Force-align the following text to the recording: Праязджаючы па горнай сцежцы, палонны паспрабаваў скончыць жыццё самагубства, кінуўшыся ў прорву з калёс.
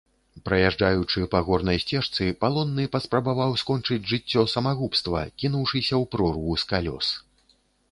Праязджаючы 0.47 1.19
па 1.35 1.41
горнай 1.49 1.77
сцежцы, 1.83 2.29
палонны 2.45 2.87
паспрабаваў 2.95 3.51
скончыць 3.65 3.99
жыццё 4.13 4.41
самагубства, 4.55 5.23
кінуўшыся 5.43 5.95
ў 6.01 6.11
прорву 6.17 6.59
з 6.65 6.71
калёс. 6.75 7.15